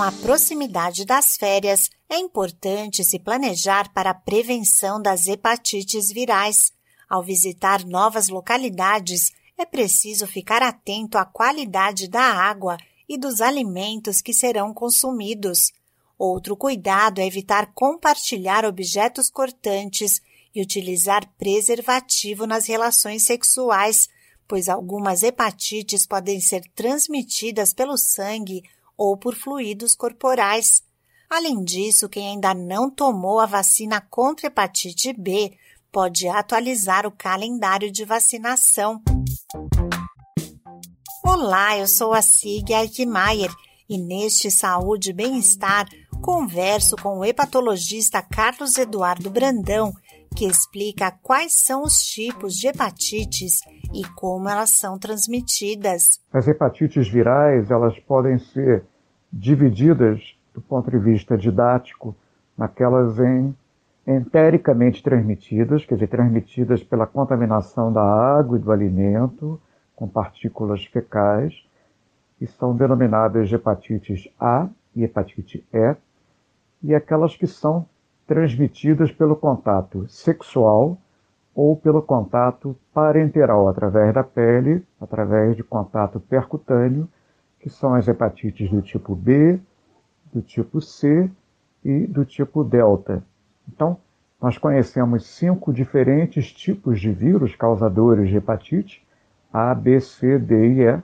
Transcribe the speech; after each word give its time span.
Com 0.00 0.04
a 0.04 0.12
proximidade 0.12 1.04
das 1.04 1.36
férias, 1.36 1.90
é 2.08 2.16
importante 2.16 3.04
se 3.04 3.18
planejar 3.18 3.92
para 3.92 4.08
a 4.08 4.14
prevenção 4.14 4.98
das 4.98 5.26
hepatites 5.26 6.10
virais. 6.10 6.72
Ao 7.06 7.22
visitar 7.22 7.84
novas 7.84 8.30
localidades, 8.30 9.30
é 9.58 9.66
preciso 9.66 10.26
ficar 10.26 10.62
atento 10.62 11.18
à 11.18 11.26
qualidade 11.26 12.08
da 12.08 12.22
água 12.22 12.78
e 13.06 13.18
dos 13.18 13.42
alimentos 13.42 14.22
que 14.22 14.32
serão 14.32 14.72
consumidos. 14.72 15.70
Outro 16.18 16.56
cuidado 16.56 17.20
é 17.20 17.26
evitar 17.26 17.70
compartilhar 17.74 18.64
objetos 18.64 19.28
cortantes 19.28 20.22
e 20.54 20.62
utilizar 20.62 21.30
preservativo 21.36 22.46
nas 22.46 22.66
relações 22.66 23.24
sexuais, 23.24 24.08
pois 24.48 24.66
algumas 24.66 25.22
hepatites 25.22 26.06
podem 26.06 26.40
ser 26.40 26.62
transmitidas 26.74 27.74
pelo 27.74 27.98
sangue 27.98 28.62
ou 29.00 29.16
por 29.16 29.34
fluidos 29.34 29.94
corporais. 29.94 30.82
Além 31.30 31.64
disso, 31.64 32.06
quem 32.06 32.28
ainda 32.28 32.52
não 32.52 32.90
tomou 32.90 33.40
a 33.40 33.46
vacina 33.46 33.98
contra 33.98 34.48
hepatite 34.48 35.14
B 35.14 35.56
pode 35.90 36.28
atualizar 36.28 37.06
o 37.06 37.10
calendário 37.10 37.90
de 37.90 38.04
vacinação. 38.04 39.00
Olá, 41.24 41.78
eu 41.78 41.88
sou 41.88 42.12
a 42.12 42.20
Sig 42.20 42.74
Aikmaier 42.74 43.50
e 43.88 43.96
neste 43.96 44.50
Saúde 44.50 45.10
e 45.10 45.14
Bem-Estar 45.14 45.88
converso 46.20 46.94
com 46.96 47.20
o 47.20 47.24
hepatologista 47.24 48.20
Carlos 48.20 48.76
Eduardo 48.76 49.30
Brandão, 49.30 49.94
que 50.36 50.44
explica 50.44 51.10
quais 51.10 51.54
são 51.54 51.82
os 51.82 52.02
tipos 52.04 52.54
de 52.54 52.66
hepatites 52.66 53.60
e 53.92 54.04
como 54.14 54.48
elas 54.48 54.76
são 54.76 54.98
transmitidas. 54.98 56.20
As 56.32 56.46
hepatites 56.46 57.08
virais, 57.08 57.70
elas 57.70 57.98
podem 58.00 58.38
ser 58.38 58.84
divididas 59.32 60.36
do 60.54 60.60
ponto 60.60 60.90
de 60.90 60.98
vista 60.98 61.36
didático 61.36 62.14
naquelas 62.56 63.18
em 63.18 63.54
empiricamente 64.06 65.02
transmitidas, 65.02 65.84
quer 65.84 65.94
dizer, 65.94 66.08
transmitidas 66.08 66.82
pela 66.82 67.06
contaminação 67.06 67.92
da 67.92 68.02
água 68.02 68.58
e 68.58 68.60
do 68.60 68.72
alimento 68.72 69.60
com 69.94 70.08
partículas 70.08 70.84
fecais, 70.86 71.54
e 72.40 72.46
são 72.46 72.74
denominadas 72.74 73.48
de 73.48 73.54
hepatites 73.54 74.28
A 74.40 74.66
e 74.96 75.04
hepatite 75.04 75.64
E, 75.72 75.96
e 76.82 76.94
aquelas 76.94 77.36
que 77.36 77.46
são 77.46 77.86
transmitidas 78.26 79.12
pelo 79.12 79.36
contato 79.36 80.08
sexual 80.08 80.96
ou 81.60 81.76
pelo 81.76 82.00
contato 82.00 82.74
parenteral, 82.90 83.68
através 83.68 84.14
da 84.14 84.24
pele, 84.24 84.82
através 84.98 85.54
de 85.54 85.62
contato 85.62 86.18
percutâneo, 86.18 87.06
que 87.58 87.68
são 87.68 87.94
as 87.94 88.08
hepatites 88.08 88.70
do 88.70 88.80
tipo 88.80 89.14
B, 89.14 89.60
do 90.32 90.40
tipo 90.40 90.80
C 90.80 91.30
e 91.84 92.06
do 92.06 92.24
tipo 92.24 92.64
delta. 92.64 93.22
Então, 93.68 93.98
nós 94.40 94.56
conhecemos 94.56 95.26
cinco 95.26 95.70
diferentes 95.70 96.50
tipos 96.50 96.98
de 96.98 97.12
vírus 97.12 97.54
causadores 97.54 98.30
de 98.30 98.38
hepatite, 98.38 99.06
A, 99.52 99.74
B, 99.74 100.00
C, 100.00 100.38
D 100.38 100.66
e 100.66 100.82
E. 100.84 100.98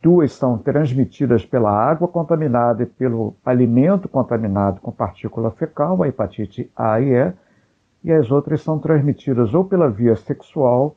Duas 0.00 0.32
são 0.32 0.58
transmitidas 0.58 1.44
pela 1.44 1.72
água 1.72 2.06
contaminada 2.06 2.84
e 2.84 2.86
pelo 2.86 3.34
alimento 3.44 4.08
contaminado 4.08 4.80
com 4.80 4.92
partícula 4.92 5.50
fecal, 5.50 6.04
a 6.04 6.08
hepatite 6.08 6.70
A 6.76 7.00
e 7.00 7.14
E, 7.14 7.32
e 8.04 8.12
as 8.12 8.30
outras 8.30 8.62
são 8.62 8.78
transmitidas 8.78 9.54
ou 9.54 9.64
pela 9.64 9.88
via 9.88 10.16
sexual 10.16 10.96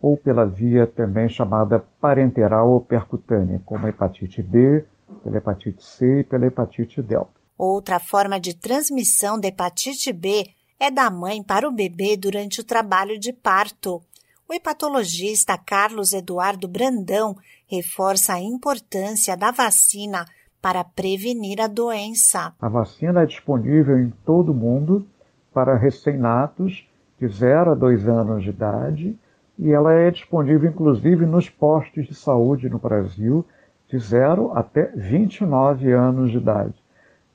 ou 0.00 0.16
pela 0.16 0.44
via 0.44 0.86
também 0.86 1.28
chamada 1.28 1.82
parenteral 2.00 2.70
ou 2.70 2.80
percutânea, 2.80 3.60
como 3.64 3.86
a 3.86 3.88
hepatite 3.88 4.42
B, 4.42 4.84
pela 5.22 5.38
hepatite 5.38 5.82
C 5.82 6.20
e 6.20 6.24
pela 6.24 6.46
hepatite 6.46 7.00
delta. 7.00 7.32
Outra 7.56 7.98
forma 7.98 8.38
de 8.38 8.54
transmissão 8.54 9.40
da 9.40 9.48
hepatite 9.48 10.12
B 10.12 10.46
é 10.78 10.90
da 10.90 11.10
mãe 11.10 11.42
para 11.42 11.68
o 11.68 11.72
bebê 11.72 12.16
durante 12.16 12.60
o 12.60 12.64
trabalho 12.64 13.18
de 13.18 13.32
parto. 13.32 14.02
O 14.46 14.52
hepatologista 14.52 15.56
Carlos 15.56 16.12
Eduardo 16.12 16.68
Brandão 16.68 17.34
reforça 17.66 18.34
a 18.34 18.40
importância 18.40 19.36
da 19.36 19.50
vacina 19.50 20.26
para 20.60 20.84
prevenir 20.84 21.60
a 21.60 21.66
doença. 21.66 22.54
A 22.60 22.68
vacina 22.68 23.22
é 23.22 23.26
disponível 23.26 23.98
em 23.98 24.10
todo 24.24 24.52
o 24.52 24.54
mundo 24.54 25.06
para 25.54 25.76
recém-natos 25.76 26.86
de 27.18 27.28
0 27.28 27.70
a 27.70 27.74
2 27.74 28.08
anos 28.08 28.42
de 28.42 28.50
idade 28.50 29.16
e 29.56 29.70
ela 29.70 29.92
é 29.92 30.10
disponível 30.10 30.68
inclusive 30.68 31.24
nos 31.24 31.48
postos 31.48 32.06
de 32.06 32.14
saúde 32.14 32.68
no 32.68 32.78
Brasil 32.78 33.44
de 33.88 33.98
0 33.98 34.52
até 34.54 34.90
29 34.96 35.92
anos 35.92 36.32
de 36.32 36.38
idade. 36.38 36.74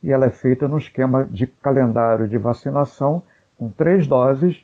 E 0.03 0.11
ela 0.11 0.25
é 0.25 0.29
feita 0.29 0.67
no 0.67 0.77
esquema 0.77 1.25
de 1.25 1.47
calendário 1.47 2.27
de 2.27 2.37
vacinação 2.37 3.23
com 3.57 3.69
três 3.69 4.07
doses, 4.07 4.57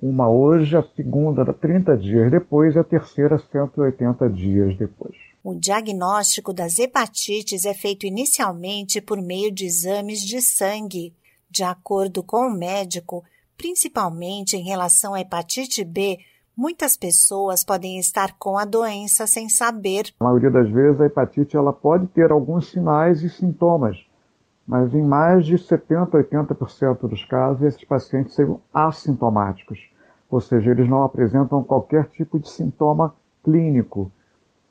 uma 0.00 0.28
hoje, 0.28 0.76
a 0.76 0.82
segunda 0.82 1.44
30 1.52 1.96
dias 1.96 2.30
depois 2.30 2.74
e 2.74 2.78
a 2.78 2.84
terceira 2.84 3.38
180 3.38 4.28
dias 4.30 4.76
depois. 4.76 5.16
O 5.42 5.54
diagnóstico 5.54 6.52
das 6.52 6.78
hepatites 6.78 7.64
é 7.64 7.74
feito 7.74 8.06
inicialmente 8.06 9.00
por 9.00 9.20
meio 9.20 9.50
de 9.50 9.64
exames 9.66 10.20
de 10.20 10.40
sangue. 10.40 11.12
De 11.50 11.62
acordo 11.62 12.22
com 12.22 12.46
o 12.46 12.50
médico, 12.50 13.24
principalmente 13.56 14.56
em 14.56 14.62
relação 14.62 15.14
à 15.14 15.20
hepatite 15.20 15.84
B, 15.84 16.18
Muitas 16.60 16.96
pessoas 16.96 17.62
podem 17.62 18.00
estar 18.00 18.36
com 18.36 18.58
a 18.58 18.64
doença 18.64 19.28
sem 19.28 19.48
saber. 19.48 20.12
A 20.18 20.24
maioria 20.24 20.50
das 20.50 20.68
vezes 20.68 21.00
a 21.00 21.06
hepatite 21.06 21.56
ela 21.56 21.72
pode 21.72 22.08
ter 22.08 22.32
alguns 22.32 22.72
sinais 22.72 23.22
e 23.22 23.30
sintomas, 23.30 24.04
mas 24.66 24.92
em 24.92 25.00
mais 25.00 25.46
de 25.46 25.56
70, 25.56 26.18
80% 26.18 27.08
dos 27.08 27.24
casos 27.26 27.62
esses 27.62 27.84
pacientes 27.84 28.34
são 28.34 28.60
assintomáticos, 28.74 29.78
ou 30.28 30.40
seja, 30.40 30.72
eles 30.72 30.88
não 30.88 31.04
apresentam 31.04 31.62
qualquer 31.62 32.06
tipo 32.06 32.40
de 32.40 32.50
sintoma 32.50 33.14
clínico. 33.44 34.10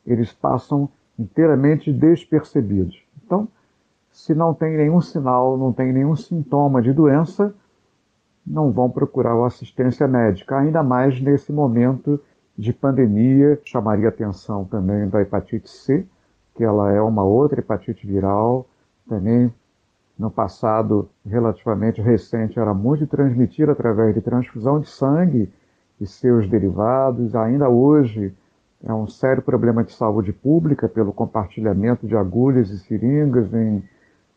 Eles 0.06 0.34
passam 0.34 0.90
inteiramente 1.18 1.94
despercebidos. 1.94 3.02
Então, 3.26 3.48
se 4.18 4.34
não 4.34 4.52
tem 4.52 4.76
nenhum 4.76 5.00
sinal, 5.00 5.56
não 5.56 5.72
tem 5.72 5.94
nenhum 5.94 6.16
sintoma 6.16 6.82
de 6.82 6.92
doença, 6.92 7.54
não 8.46 8.72
vão 8.72 8.90
procurar 8.90 9.36
assistência 9.46 10.08
médica, 10.08 10.58
ainda 10.58 10.82
mais 10.82 11.22
nesse 11.22 11.54
momento 11.54 12.20
de 12.58 12.74
pandemia. 12.74 13.62
Chamaria 13.64 14.10
atenção 14.10 14.66
também 14.66 15.08
da 15.08 15.22
hepatite 15.22 15.70
C, 15.70 16.04
que 16.56 16.64
ela 16.64 16.92
é 16.92 17.00
uma 17.00 17.24
outra 17.24 17.60
hepatite 17.60 18.08
viral, 18.08 18.68
também 19.08 19.54
no 20.18 20.32
passado 20.32 21.08
relativamente 21.24 22.02
recente 22.02 22.58
era 22.58 22.74
muito 22.74 23.06
transmitida 23.06 23.74
através 23.74 24.16
de 24.16 24.22
transfusão 24.22 24.80
de 24.80 24.90
sangue 24.90 25.48
e 26.02 26.08
seus 26.08 26.50
derivados. 26.50 27.36
Ainda 27.36 27.70
hoje 27.70 28.34
é 28.84 28.92
um 28.92 29.08
sério 29.08 29.44
problema 29.44 29.84
de 29.84 29.94
saúde 29.94 30.34
pública 30.34 30.90
pelo 30.90 31.14
compartilhamento 31.14 32.08
de 32.08 32.18
agulhas 32.18 32.72
e 32.72 32.80
seringas 32.80 33.54
em 33.54 33.84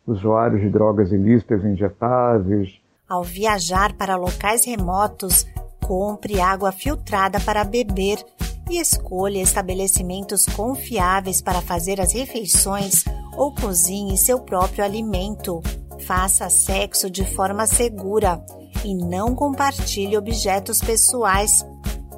usuários 0.05 0.61
de 0.61 0.69
drogas 0.69 1.11
ilícitas 1.11 1.63
injetáveis, 1.63 2.81
ao 3.11 3.25
viajar 3.25 3.91
para 3.91 4.15
locais 4.15 4.63
remotos, 4.63 5.45
compre 5.85 6.39
água 6.39 6.71
filtrada 6.71 7.41
para 7.41 7.65
beber 7.65 8.23
e 8.69 8.79
escolha 8.79 9.41
estabelecimentos 9.41 10.45
confiáveis 10.45 11.41
para 11.41 11.59
fazer 11.61 11.99
as 11.99 12.13
refeições 12.13 13.03
ou 13.35 13.53
cozinhe 13.53 14.17
seu 14.17 14.39
próprio 14.39 14.85
alimento. 14.85 15.61
Faça 16.07 16.49
sexo 16.49 17.11
de 17.11 17.25
forma 17.25 17.67
segura 17.67 18.41
e 18.85 18.95
não 18.95 19.35
compartilhe 19.35 20.15
objetos 20.15 20.79
pessoais. 20.79 21.65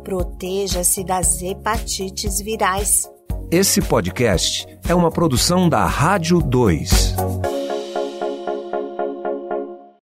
Proteja-se 0.04 1.04
das 1.04 1.42
hepatites 1.42 2.40
virais. 2.40 3.10
Esse 3.50 3.82
podcast 3.82 4.68
é 4.88 4.94
uma 4.94 5.10
produção 5.10 5.68
da 5.68 5.84
Rádio 5.88 6.40
2. 6.40 7.53